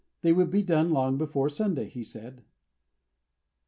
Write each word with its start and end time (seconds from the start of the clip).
They 0.23 0.33
would 0.33 0.49
be 0.49 0.63
done 0.63 0.89
long 0.89 1.19
before 1.19 1.47
Sunday, 1.47 1.87
he 1.87 2.03
said. 2.03 2.43